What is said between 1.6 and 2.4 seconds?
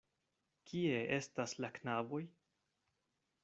la knaboj?